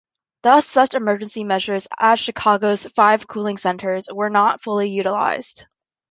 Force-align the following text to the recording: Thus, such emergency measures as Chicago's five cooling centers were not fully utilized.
Thus, 0.41 0.65
such 0.65 0.95
emergency 0.95 1.43
measures 1.43 1.87
as 1.99 2.19
Chicago's 2.19 2.87
five 2.87 3.27
cooling 3.27 3.57
centers 3.57 4.09
were 4.11 4.31
not 4.31 4.59
fully 4.63 4.89
utilized. 4.89 5.65